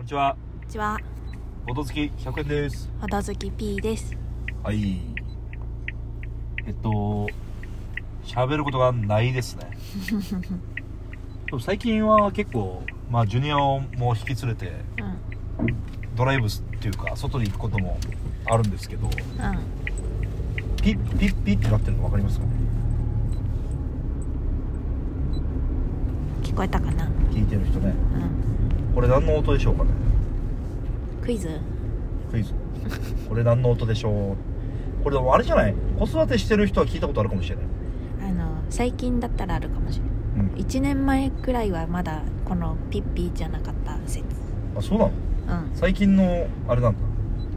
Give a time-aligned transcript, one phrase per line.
[0.00, 0.34] こんにちは。
[0.34, 0.98] こんにちは、
[1.66, 2.88] ボト付き100円です。
[3.02, 4.16] ほど好き P です。
[4.62, 4.98] はい。
[6.66, 7.26] えっと、
[8.24, 9.70] 喋ることがないですね。
[11.44, 14.72] でも最近は結構、まあ、ジュニアをもう引き連れて、
[15.58, 15.74] うん、
[16.16, 17.98] ドライブっていうか、外に行くことも
[18.46, 19.12] あるんですけど、うん、
[20.82, 22.52] ピッピッピッってなってるの分かりますかね？
[26.42, 27.06] 聞こえたかな？
[27.30, 27.92] 聞いてる人ね。
[28.14, 29.90] うん、これ何の音でしょうかね？
[31.22, 31.60] クイズ？
[32.30, 32.52] クイズ。
[33.28, 34.36] これ何の音でしょ
[35.00, 35.04] う？
[35.04, 35.74] これでもあれじゃない？
[35.98, 37.64] 子育てしてる人は聞いたことあるかもしれない。
[38.28, 40.04] あの、最近だったらあるかもしれ
[40.42, 40.52] ない。
[40.52, 40.60] うん。
[40.60, 44.24] 1年前くらいはまだこのピッピーじゃなかった説。
[44.76, 45.10] あ、そうなの？
[45.10, 45.10] う
[45.66, 45.70] ん。
[45.74, 46.98] 最近の、あれなんだ。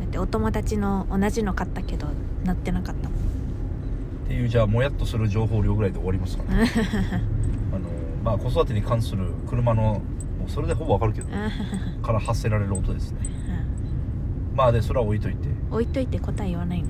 [0.02, 2.08] だってお友達の同じの買ったけど、
[2.44, 3.17] なってなかったもん。
[3.17, 6.63] っていうじゃあもやっとする情報量ぐらいで終わりますかね
[7.73, 7.89] あの
[8.23, 10.02] まあ子育てに関する車の
[10.53, 11.27] それでほぼわかるけど
[12.03, 13.17] から発せられる音ですね
[14.55, 16.89] まあでそれは置いといて置いといて答え言わないの？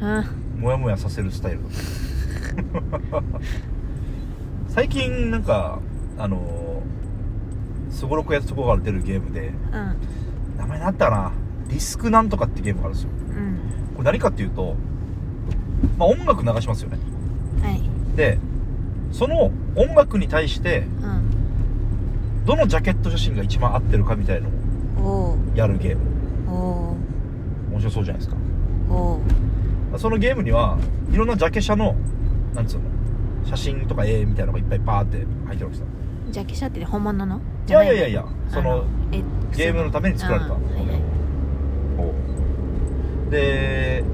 [0.00, 0.18] うん
[0.56, 0.60] うん。
[0.60, 1.60] もやもやさせるスタイル
[4.68, 5.78] 最近なんか
[6.18, 6.82] あの
[7.90, 9.96] すごろくやつとこから出るゲームでうん。
[10.58, 11.32] 名前なったかな？
[11.68, 13.56] ディスクなんとかってゲームがあるんですようん。
[13.96, 14.76] これ何かっていうと
[15.98, 16.98] まあ音楽流しますよね
[17.62, 17.80] はい。
[18.16, 18.38] で
[19.12, 21.23] その音楽に対してうん。
[22.44, 25.36] どのジャケット写真が一番合ってるかみたいのを。
[25.54, 26.02] やるゲーム。
[27.70, 28.36] 面白そうじゃないですか。
[29.98, 30.78] そのゲームには
[31.10, 31.94] いろんなジャケ写の
[32.54, 32.84] なんつうの
[33.44, 35.84] 写真とか絵みたいなのがいっぱいバーって入ってるわけさ。
[36.30, 37.40] ジャケ写って本物の？
[37.68, 39.22] いやいやいやいやそあのえ
[39.56, 40.52] ゲームのために作られた。
[40.52, 40.92] あーはいは
[43.28, 43.30] い。
[43.30, 44.04] で、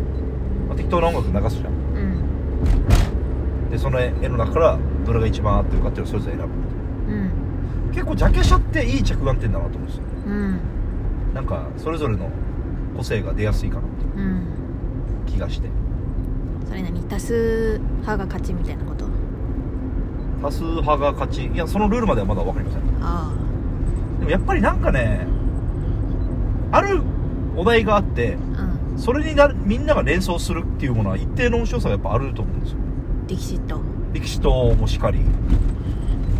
[0.69, 1.73] まあ適当な音楽流すじゃん。
[1.73, 1.77] う
[3.67, 3.70] ん。
[3.70, 6.55] でその絵の中からどれが一番合ってるかっていうのをそれぞれ選ぶ。
[6.55, 6.59] うん
[7.91, 10.02] 結構ジャケ写っていい着眼点だなと思うんですよ。
[10.27, 10.60] うん。
[11.34, 12.28] なんかそれぞれの
[12.96, 13.88] 個性が出やすいかなって
[15.33, 15.69] 気がして。
[16.68, 19.05] それ何多数派が勝ちみたいなこと？
[20.42, 21.46] 多数派が勝ち。
[21.46, 22.83] いやそのルールまではまだ分かりません。
[23.00, 23.33] あ
[24.20, 25.27] でもやっぱりなんかね
[26.73, 27.02] ある
[27.56, 28.62] お題があってあ
[28.92, 28.98] うん。
[28.98, 32.79] それになるみんなが連想するっていうものは一定の面白さがやっぱあると思うんですよ。
[33.27, 33.80] 力士と。
[34.12, 35.20] 力士ともしかり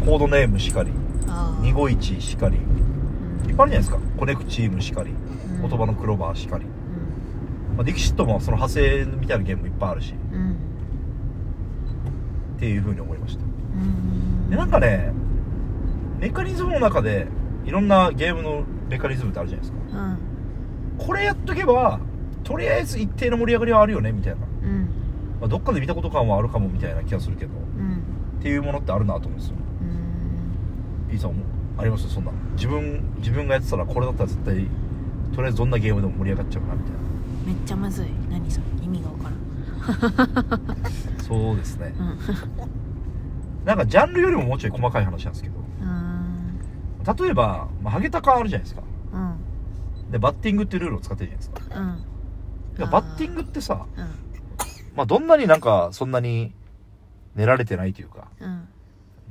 [0.05, 0.91] コードネームしかり
[1.29, 2.59] ああニゴイチしかり。
[2.59, 3.51] うん。
[3.51, 3.99] いっぱいあるじゃないですか。
[4.19, 5.11] コネクチームしかり。
[5.11, 5.69] うん。
[5.69, 6.69] 言葉のクローバーしかり、う
[7.75, 7.77] ん。
[7.77, 10.15] まあ、ディキシットもその派生みたいなゲームもいっぱいあるし。
[10.33, 10.57] うん
[12.57, 13.43] っていうふうに思いました。
[13.43, 14.51] うん。
[14.51, 15.15] でなんかね
[16.19, 17.27] メカニズムの中で
[17.65, 19.99] いろんなゲームのメカニズムってあるじゃないですか。
[19.99, 20.19] うん。
[20.99, 22.01] これやっとけば
[22.45, 24.81] とりあえず一定の盛り上がりはあるよねみたいな、うん。
[25.41, 27.53] まあ、どっかで見たこと感はあるかもみたいな気がするけど。
[27.55, 28.03] うん。
[28.41, 29.57] っていうものってあるなと思うんですよ
[31.11, 31.45] うん P さんも
[31.79, 32.09] あります？
[32.09, 32.31] そんな。
[32.55, 34.67] 自分自分がやってたらこれだったら絶対
[35.35, 36.99] とりあえずどんなゲームでも盛り上がっちゃうなみたいな。
[37.47, 38.09] めっちゃむずい。
[38.31, 38.85] 何それ？
[38.85, 40.77] 意味がわからん。
[41.23, 41.95] そうですね。
[41.99, 42.19] うん。
[43.65, 45.55] なんかジャンルよりももうちょい細かい話なんですけど。
[45.83, 47.27] うん。
[47.27, 48.83] 例えば、まあ、ハゲタカあるじゃないですか。
[49.13, 49.19] う
[50.09, 50.11] ん。
[50.13, 51.81] でバッティングっていうルールを使ってるじゃないですか。
[51.81, 52.91] うん。
[52.91, 54.05] バッティングってさうん。
[54.97, 56.53] まあどんなになんかそんなに
[57.37, 58.29] 練られてないというか。
[58.41, 58.69] うん。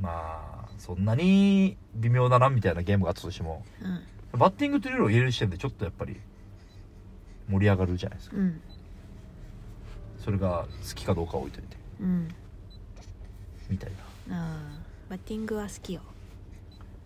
[0.01, 0.48] まあ
[0.89, 3.63] そんなに微妙だなみたいなゲームがあったとしても
[4.33, 4.39] うん。
[4.39, 6.19] バッティングっていうルールを入れる時点でちょっとやっぱり
[7.47, 8.37] 盛り上がるじゃないですか。
[8.37, 8.61] うん。
[10.17, 11.77] それが好きかどうかは置いといて。
[12.01, 12.27] うん。
[13.69, 13.91] みたい
[14.27, 14.57] な。
[15.09, 16.01] バッティングは好きよ。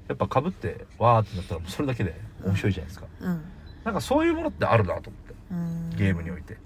[0.08, 2.16] やっぱかぶってわーってなったらそれだけで
[2.46, 3.42] 面白いじゃないですか、うん。
[3.84, 5.34] なんかそういうものってあるなと思って。
[5.52, 5.90] うん。
[5.98, 6.58] ゲームにおいて。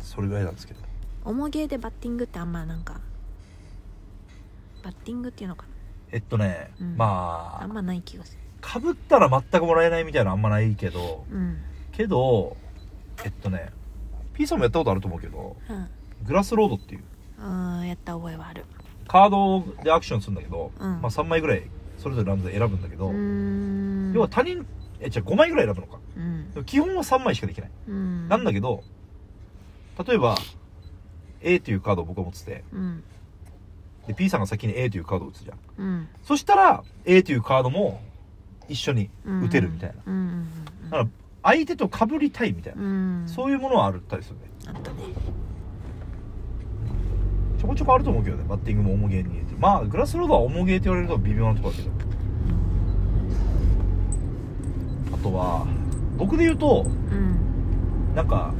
[0.00, 0.80] それぐらいなんですけど。
[1.24, 3.00] 重ゲーでバッティングってあんまなんか
[4.82, 5.66] バッティングっていうのか
[6.12, 6.96] えっとね、うん。
[6.96, 8.40] まあなあんまない気がする。
[8.60, 11.58] かぶったら全くもらえないみたいなのあんまないけどうん。
[11.92, 12.56] けど
[13.24, 13.70] えっとね
[14.34, 15.88] P さんもやったことあると思うけどうん。
[16.26, 17.04] グラスロードっていう。
[17.38, 18.64] あーやった覚えはある。
[19.08, 21.00] カードでアクションするんだけど、うん。
[21.00, 21.62] まあ3枚ぐらい
[21.98, 24.12] それぞれランドで選ぶんだけど、うーん。
[24.14, 24.66] 要は他人
[25.00, 25.98] えじゃ5枚ぐらい選ぶのか。
[26.16, 26.52] うん。
[26.52, 28.28] でも基本は3枚しかできない、うん。
[28.28, 28.82] なんだけど
[30.06, 30.36] 例えば
[31.40, 33.02] A というカードを僕が持っててうん
[34.10, 35.58] で P さんが先に A というカードを打つじゃん。
[35.78, 36.08] うん。
[36.24, 38.00] そしたら A というカードも
[38.68, 39.96] 一緒に打てるみたいな、
[40.90, 41.08] だから
[41.42, 43.24] 相手と被りたいみたいな、うん。
[43.28, 44.42] そういうものはあったりするね。
[44.66, 44.96] あったね。
[47.60, 48.44] ちょこちょこあると思うけどね。
[48.48, 49.54] バッティングも重ゲーに入れて。
[49.56, 51.90] まあグラスロードは重ゲーって言われると微妙なところだけど。
[55.14, 55.66] あとは
[56.16, 58.14] 僕で言うとうん。
[58.16, 58.52] なんか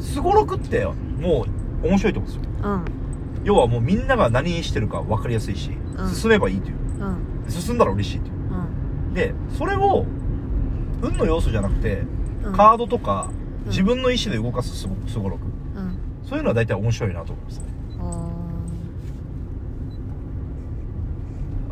[0.00, 1.46] すごろくっても
[1.82, 2.50] う面白いと思うんですよ。
[2.64, 2.84] うん
[3.44, 6.14] 要はもうみんなが何してるか分かりやすいし、うん。
[6.14, 6.76] 進めばいいという。
[6.98, 7.04] う
[7.48, 7.50] ん。
[7.50, 8.34] 進んだら嬉しいという。
[8.34, 8.36] う
[9.10, 9.14] ん。
[9.14, 10.06] でそれを
[11.02, 12.02] 運の要素じゃなくて、
[12.44, 12.52] うん。
[12.52, 13.30] カードとか
[13.64, 13.70] うん。
[13.70, 15.42] 自分の意思で動かすすごすごろく。
[15.76, 15.98] うん。
[16.24, 17.64] そういうのは大体面白いなと思いますね。
[18.00, 18.30] お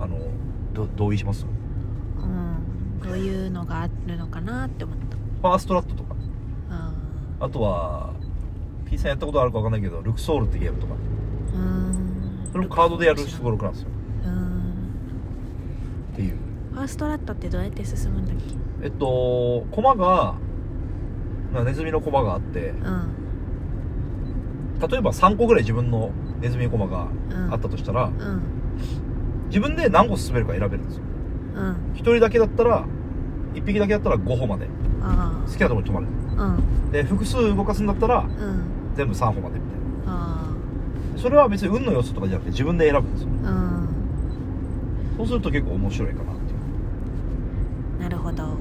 [0.02, 0.18] あの
[0.72, 1.44] ど同意します？
[1.44, 1.46] ー
[2.22, 3.00] うん。
[3.00, 5.16] どういうのがあるのかなって思った。
[5.16, 6.14] ファーストラットとか。
[6.70, 6.92] あ
[7.40, 8.12] あとは
[8.86, 10.94] P さんやったことあるか分かんないけどルクソールってゲームとか
[12.52, 13.88] それもカードでやるすごろくなんですよ。
[14.24, 14.60] うん。
[16.12, 16.34] っていう。
[16.72, 18.44] ファーストラットってどうやって進むんだっけ？
[18.82, 20.34] えっと駒が
[21.52, 22.70] まあネズミの駒があって。
[22.70, 23.14] うん。
[24.88, 26.10] 例えば3個ぐらい自分の
[26.40, 27.52] ネズミの駒がうん。
[27.52, 28.42] あったとしたら、うん。
[29.48, 31.02] 自分で何個進めるか選べるんですよ。
[31.56, 31.76] うん。
[31.94, 32.84] 1人だけだったら
[33.54, 34.68] 1匹だけだったら5歩まで。
[35.02, 36.06] あ好きなところに止まる。
[36.92, 38.26] で複数動かすんだったらうん。
[38.96, 39.73] 全部3歩までみたい
[41.16, 43.28] それは別に運の要素とかじゃなくて自分で選ぶんですよ。
[43.44, 43.52] あう
[45.14, 45.16] ん。
[45.18, 46.56] そうすると結構面白いかなってい
[47.98, 48.02] う。
[48.02, 48.44] なるほど。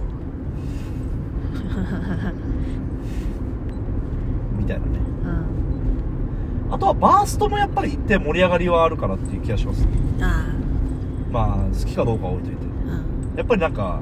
[4.58, 4.92] みたいなね。
[6.70, 6.74] うん。
[6.74, 9.88] あとはバーストもやっぱり一定盛り上がりはあるかなっていう気がします。
[10.22, 10.46] あ
[11.32, 12.62] まあ好きかどうかは置いといて。
[12.90, 12.94] あ
[13.32, 13.38] うん。
[13.38, 14.00] やっぱりなんか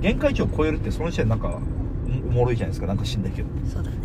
[0.00, 2.86] 限界値を超えるってその時点でなんかおおもろいじゃないですか。
[2.86, 3.96] なんか死んだけどそうだね。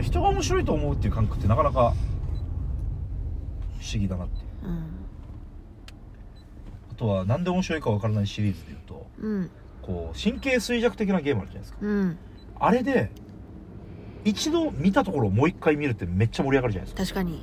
[0.00, 1.92] 人が面白いと思うっていう感覚ってなかなか
[3.82, 4.68] 不思議だなっていう。
[4.68, 4.84] うん。
[6.92, 9.50] あとはなんで面白いかわからないシリーズでいうとうん。
[9.82, 11.78] こう神経衰弱的なゲームあるじゃないですか。
[11.82, 12.18] うん。
[12.60, 13.10] あれで
[14.24, 17.20] 一度見たところをもう一回見るってめっちゃ盛り上がるじゃないですか。
[17.20, 17.42] 確かに。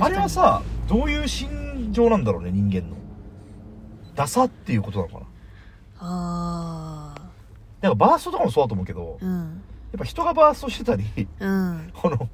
[0.00, 2.96] あれはさどういう心情なんだろうね人間の。
[4.14, 5.26] ダサっていうことなのかな。
[5.98, 7.30] ああ
[7.80, 9.62] なんかバーストとかもそうだと思うけどやっうん
[9.98, 11.04] ぱ人がバーストしてたり
[11.38, 11.90] うん。
[11.94, 12.28] この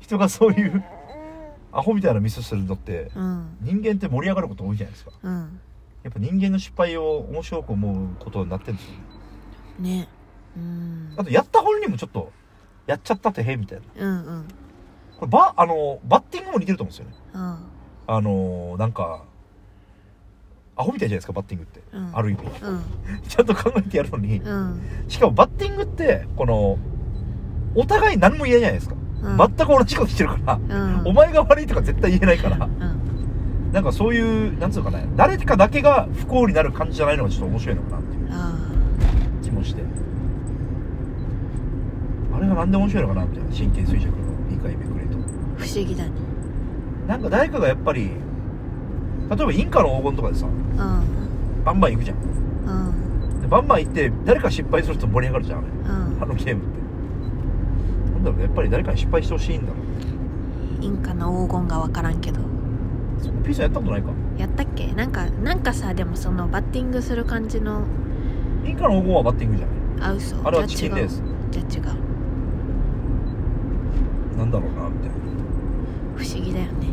[0.00, 0.82] 人がそういう
[1.72, 3.56] アホみたいなミスするのってうん。
[3.60, 5.12] 人間って盛り上がること多いじゃないですか。
[5.22, 5.60] うん。
[6.02, 8.92] やっぱ人間の失敗を面白く思うことになってるんですよ。
[9.80, 9.90] ね。
[9.90, 10.08] ね
[10.56, 11.14] うん。
[11.16, 12.32] あとやった本人もちょっと
[12.86, 14.06] やっちゃったってへみたいな。
[14.06, 14.48] うんうん。
[15.18, 17.16] これバあのバッティングも似てると思うんですよね。
[17.34, 17.58] うん。
[18.06, 19.24] あのなんか
[20.76, 22.16] アホみたいじゃないですかバッティングって、うん。
[22.16, 22.44] ある意味。
[22.62, 22.82] うん。
[23.28, 24.80] ちゃんと考えてやるのに、うん。
[25.08, 26.78] しかもバッティングってこの
[27.74, 29.36] お互い何も言えないじゃないですか、うん。
[29.36, 31.02] 全く同じことしてるから、うん。
[31.06, 32.66] お前が悪いとか絶対言えないから。
[32.66, 33.72] うん。
[33.72, 38.28] なんかそういうなんつうのかね誰かだけが不幸になる感じじゃないのがちょっと面白いのかなっていう。
[38.30, 38.54] あ
[39.42, 39.82] 気もして。
[42.34, 45.18] あれがなんで面白いのかなみたいな神経衰弱の2回目くれと。
[45.18, 45.20] あ
[45.58, 46.10] 不思議だね。
[47.06, 48.10] なんか誰かがやっぱり
[49.30, 51.64] 例えばインカの黄金とかでさうん。
[51.64, 52.16] バンバン行くじゃん。
[52.16, 53.40] うん。
[53.42, 55.62] でバンバン行って誰か失敗すると盛り上がるじゃんう
[56.18, 56.22] ん。
[56.22, 56.87] あのゲームって
[58.18, 58.44] なんだろうね。
[58.44, 62.40] やっぱり誰かに失敗してほしいんだろうインカの黄金が分からんけど。
[63.20, 64.10] そのピースやったことないか。
[64.38, 64.92] やったっけ？
[64.92, 67.82] なんかなんかさでもそのバッティングする感じの。
[68.64, 70.10] インカの黄金はバッティングじゃない。
[70.10, 70.36] あ嘘。
[70.46, 71.98] あれはチキンレースじゃあ違う。
[74.38, 75.10] なんだろうなみたい
[76.16, 76.88] 不思議だよね。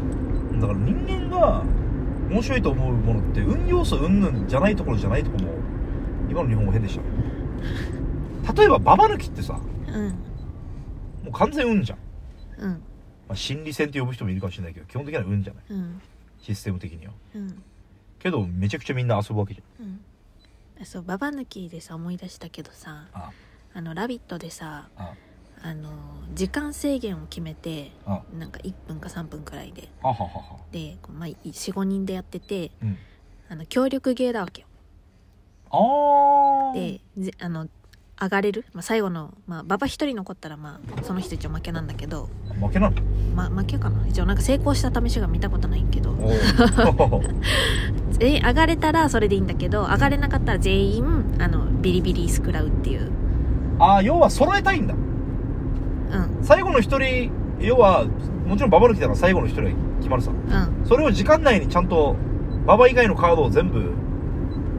[0.53, 1.63] なだから人間が
[2.31, 5.51] 面白いと思うものって運要素云々じゃないところじゃないところも
[6.29, 7.01] 今の日本語変でした。
[7.01, 7.07] ね
[8.57, 9.59] 例えばババ抜きってさも
[9.93, 10.05] うん。
[10.07, 10.13] う
[11.35, 11.99] 完全運じゃん、
[12.59, 12.69] うん。
[12.71, 12.77] ま
[13.29, 15.63] あ、心理戦って呼ぶ人もいるかもしれないけど基本的には運じゃない。
[15.69, 16.01] うん。
[16.39, 17.13] システム的には。
[17.35, 17.63] うん。
[18.19, 19.99] けどめちゃくちゃみんな遊ぶわけじうん。
[20.81, 23.31] あそうババ抜きでさ思い出したけどさゃんあ。
[23.73, 25.13] あの「ラビット!」でさあ
[25.61, 25.73] あ。
[25.73, 25.89] の
[26.33, 29.89] 時間制限を決めてあなんか1分か3分くらいで。
[30.71, 32.97] で、まあ、45人でやっててうん。
[33.49, 34.67] あの協力ゲーだわけよ。
[35.71, 37.67] ああでぜあの
[38.21, 42.29] 上がれる、まあ、最後の、まあ、馬場一人残ったら、まあ、その人一応負けなんだけど、
[42.61, 42.95] 負けなの？
[43.35, 44.07] まあ、負けかな？
[44.07, 46.15] 一応なんか成功した試しが見たことないけど。
[48.11, 53.11] 全員 上がれたらそれでいいんだけど上がれなかったら全員あのビリビリ食らうっていう。
[53.79, 54.93] ああ要は揃えたいんだ。
[54.93, 54.99] うん。
[56.41, 58.05] 最後の一人要は
[58.47, 59.69] もちろんババ抜きだから最後の一人が
[59.99, 60.31] 決まるさ。
[60.31, 60.33] う
[60.83, 60.85] ん。
[60.87, 62.15] それを時間内にちゃんと
[62.65, 63.91] ババ以外のカードを全部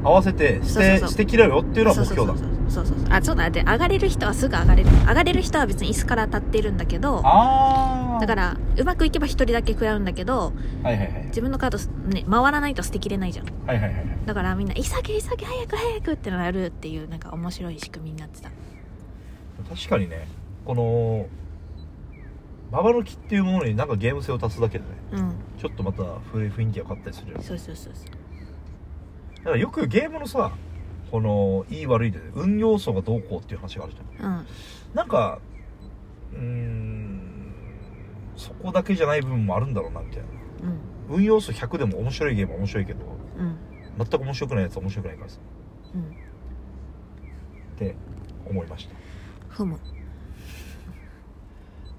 [0.02, 1.08] 合わせて捨てそうそうそう。
[1.10, 2.28] 捨てきれろよっていうのは目標だ。
[2.28, 3.48] そうそうそうそうそうあそうだ。
[3.50, 4.90] で上がれる人はすぐ上がれる。
[4.90, 10.52] 上がれる人は別に椅子から立っているんだけどああだからうまくいけば一人だけ食らうんだけど
[10.82, 11.24] はいはいはい。
[11.26, 13.46] 自分のカードすね回らないと捨てきれないじゃん。
[13.66, 14.06] はいはいはいはい。
[14.26, 18.50] だからみんな「急げ急げ早く早く」ってのをやるっていうなんか面白い仕組みになってた。
[19.68, 20.28] 確かにね
[20.64, 21.26] この
[22.70, 25.32] ババ抜きっていうものになんかゲーム性を足すだけでねうん。
[25.58, 28.06] ちょっとまた雰囲気が変わったりするよねそうそうそうそう。
[29.38, 30.50] だからよくゲームのさ
[31.10, 34.32] このいい悪いで運要素がどうこうっていう話があるじゃん。
[34.32, 34.46] うん。
[34.94, 35.38] なんか
[36.32, 37.52] うーん
[38.36, 40.26] そこだけじゃない部分もあるんだろうなみたいな。
[41.10, 41.16] うん。
[41.18, 43.00] 運要素100でも面白いゲームは面白いけど
[43.38, 43.58] うん。
[43.98, 45.38] 全く面白くないやつは面白くないからさ。
[45.94, 46.02] うん。
[46.02, 46.04] っ
[47.78, 47.94] て
[48.48, 48.94] 思いました。
[49.48, 49.78] ふむ。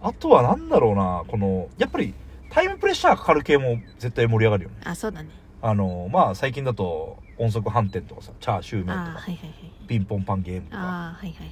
[0.01, 2.13] あとはなんだろうなこのやっぱり
[2.49, 4.77] タイムプレッシャーかかる系も絶対盛り上がるよね。
[4.83, 5.29] あそうだね。
[5.61, 9.87] あのまあ最近だと音速反転とかさチャーシューメンとかあはいはいはい。
[9.87, 10.81] ピンポンパンゲームとか。
[10.81, 11.49] あはいはいはい。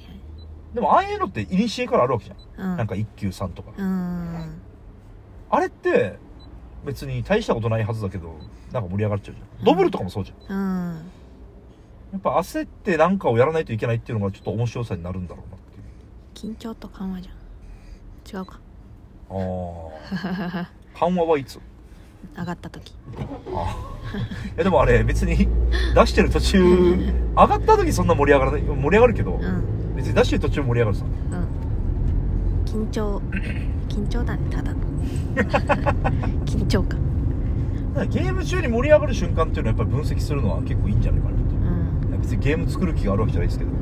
[0.74, 2.76] でもああいうのってイニシエからあるわけじゃん、うん。
[2.76, 3.72] なんか一級さんとか。
[5.48, 6.18] あれって
[6.84, 8.34] 別に大したことないはずだけど
[8.72, 9.64] なんか盛り上がっちゃうじゃん。
[9.64, 10.56] ドブルとかもそうじゃん。
[10.56, 11.10] うん。
[12.12, 15.58] やっぱ焦って何かをやらないといけないっていうのがちょっと面白さになるんだろうなっ
[16.34, 16.54] ていう。
[16.54, 18.38] 緊張と緩和じゃん。
[18.38, 18.60] 違うか。
[19.30, 21.60] ああ 緩和はいつ？
[22.36, 22.92] 上がった時。
[23.54, 23.96] あ。
[24.54, 25.48] いやでもあれ別に
[25.94, 26.62] 出してる途中
[27.36, 29.94] 上がった時そんな盛り上がらない盛り上がるけどうん。
[29.96, 31.04] 別に出してる途中盛り上がるさ。
[31.04, 32.86] うん。
[32.86, 33.22] 緊張。
[33.88, 34.78] 緊張だねただの。
[36.44, 37.00] 緊張感。
[38.10, 41.42] ゲーム中に盛り上がる瞬間っていうのはやっぱり分析するのは結構いいんじゃないかなと。
[42.12, 42.20] うん。
[42.20, 43.70] 別にゲーム作る気があるわけじゃないですけど。
[43.70, 43.76] うん。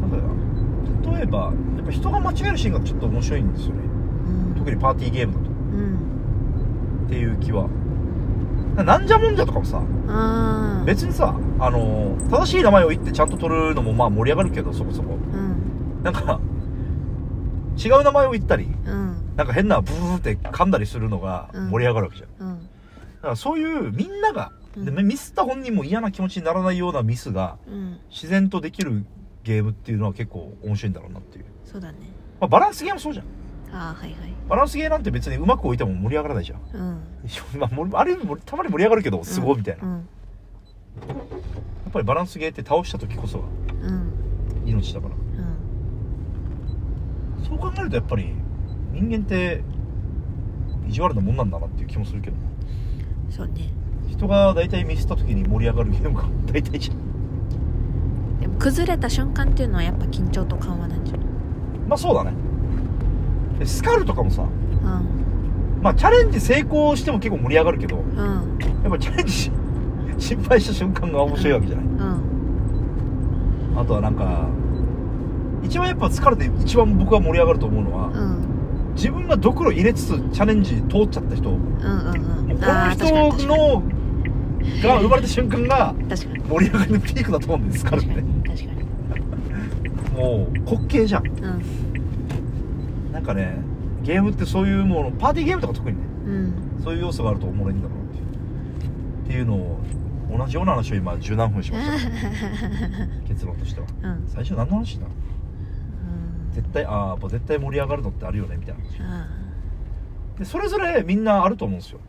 [0.00, 1.38] なんか例えば
[1.76, 3.80] やっぱ人が間違えるシーンがちょっと面白いんですよね。
[4.26, 4.54] うん。
[4.56, 5.46] 特にパーティーゲームだと。
[5.46, 6.01] うん
[7.12, 7.68] っていう気は。
[8.74, 9.82] なんじゃもんじゃとかもさ。
[10.86, 16.02] 別にさあの正しい名前を言ってちゃんと取るのもまあ盛り上がるけどそこそこうん。
[16.02, 16.40] なんか
[17.76, 19.36] 違う名前を言ったりうん。
[19.36, 22.58] なんか変なブーって噛んだりするのが盛り上がるわけじゃん、うん。
[22.60, 22.68] だ
[23.20, 24.84] からそういうみんなが、うん。
[24.86, 28.00] でミスった本人も嫌な気持ちにならないようなミスがうん。
[28.10, 29.04] 自然とできる
[29.44, 31.98] ゲームっていうのは結構面白いんだろうなっていう、そうだね。
[32.40, 33.26] まあ、バランスゲーもそうじゃん
[33.72, 34.32] ああはいはい。
[34.48, 36.60] バランスゲーなんて別にうまく置いても盛り上がらないじゃん。
[36.74, 37.00] うん。
[37.58, 40.00] まあ、ある意味たまに盛り上がるけどすごいみたいな、やうん。
[40.00, 40.04] っ
[41.92, 43.44] ぱりバランスゲーって倒した時こそが
[43.82, 44.12] うん。
[44.66, 45.14] 命だから。
[45.14, 45.18] う
[47.40, 47.44] ん。
[47.44, 48.34] そう考えるとやっぱり
[48.92, 49.62] 人間って
[50.86, 52.36] 意地悪なもんなんだなっていう気もするけど。
[53.30, 53.72] そうね。
[54.08, 56.96] 人が大体ミスった時に盛り上がるゲームが大体じゃん。
[58.40, 61.26] でも崩れた瞬間っていうのはやっぱ緊張と緩和なんじゃない？
[61.88, 62.32] まあそうだね。
[62.32, 62.36] で
[63.66, 65.82] スカルとかもさうん。
[65.82, 68.58] まあチャレンジ成功しても結構盛り上がるけどうん。
[68.82, 69.50] やっぱチャレンジし
[70.18, 71.84] 失敗した瞬間が面白いわけじゃない。
[71.86, 73.78] うん。
[73.78, 74.46] あとはなんか
[75.62, 78.92] 一番やっぱ疲れて一番僕が盛り上がると思うのは、うん。
[78.94, 81.50] 自分がドクロ入れつつチャレンジ通っちゃった人。
[81.50, 82.02] もううんう
[82.48, 82.58] んうん。
[82.58, 83.82] この人の
[84.82, 85.94] が生まれた瞬間が
[86.48, 88.64] 盛り上がりのピークだと思うんですからねに確か
[90.14, 90.16] に。
[90.16, 91.26] もう滑稽じゃん。
[91.26, 91.62] うん
[93.22, 93.56] なんかね
[94.02, 96.80] ゲームってそういうものパーティーゲームとか特にねうん。
[96.82, 98.24] そういう要素があるとおもろいんだろうなっていう。
[99.24, 99.78] っていうのを
[100.36, 102.08] 同じような話を今十何分しました。
[103.28, 103.86] 結論としては。
[104.02, 104.24] うん。
[104.26, 105.06] 最初何の話だ？
[105.06, 106.52] うん。
[106.52, 108.82] 絶対ああ絶対盛り上がるのってあるよねみたいな
[109.22, 109.28] あ
[110.38, 112.00] でそれぞれみんなあると思うんですよ。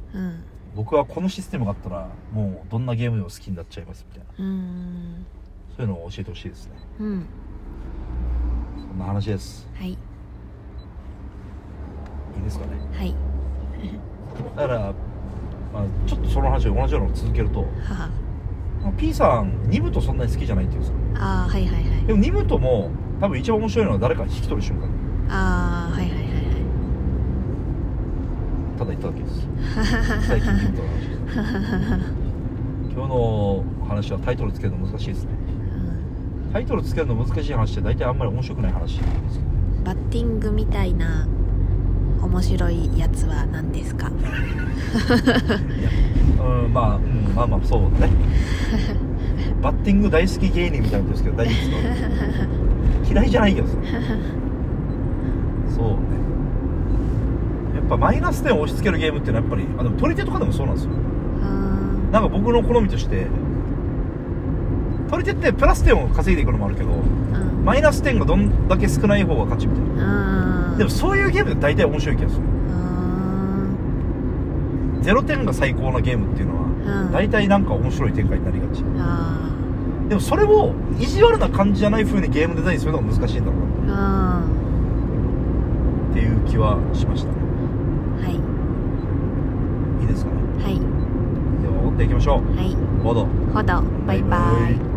[0.76, 4.46] 僕はこのシステムがあったらもうどんなゲームでも好きになっちゃいますみたいな。
[4.46, 5.26] うん。
[5.78, 6.74] そういうのを教えてほしいですね。
[7.00, 7.26] うん。
[8.90, 9.68] そんな話です。
[9.76, 9.96] はい
[12.38, 12.72] いいですかね。
[12.94, 13.16] はい。
[14.56, 14.80] だから、
[15.74, 18.10] まあ、ちょっとその話を同じようなのを続けるとは
[18.82, 20.96] まあ P さんニムトそんなに好きじゃないっていうんですよ。
[21.16, 22.06] ああはいはいはい。
[22.06, 24.88] でもニムトも多分一番面白いのは誰か引き取る瞬間。
[25.30, 26.24] ああはいはいはい
[28.78, 29.48] ただ言っただけです。
[30.28, 31.24] 最近ニムトの話です。
[32.96, 35.30] 今日の話はタイトルつけるの難しいですね。
[36.52, 39.12] タイトルつけるの難しい話って大体あんまり面白くない話ですけど
[39.78, 41.28] うんバッティングみたいな
[42.34, 44.08] 面白いやつは何ですか？
[44.08, 44.12] う
[46.68, 48.10] んまあ、うん、まあまあそうね。
[49.62, 52.02] バッティング大好き芸人みたいなんですけど大丈夫です。
[52.02, 52.48] か
[53.12, 53.64] 嫌いじゃないよ
[55.70, 55.96] そうね。
[57.76, 60.92] やっぱマイナス点を押し付けるゲームっていうのはやっぱりあでも取り手とかでもそうなんですよ。
[60.92, 60.96] う
[61.46, 63.28] んなんか僕の好みとして
[65.10, 66.94] 取り手ってプラス点を稼いでいくのもあるけどう
[67.62, 67.64] ん。
[67.64, 70.58] マイナス点がどんだけ少ない方が勝ちみたいな。
[70.58, 72.42] うんでもそういうゲームって大体面白い気がする。
[72.42, 72.54] うん
[75.04, 76.62] 0点が最高なゲームっていうのは
[77.04, 77.12] うん。
[77.12, 78.84] 大体なんか面白い展開になりがち。
[78.98, 79.50] あ
[80.08, 84.40] でもそれを意地悪な感じじゃない風にゲームデザインするのが難しいんだろうな。
[84.40, 84.44] あ
[86.12, 87.36] っていう気はしましたね。
[88.20, 88.34] うんはい。
[90.04, 90.38] いいですかね。
[90.64, 90.80] はい。
[90.80, 92.56] では追っていきましょう。
[92.56, 92.76] はい。
[93.04, 93.26] ボード。
[93.54, 94.38] ほどバイバ
[94.70, 94.93] イ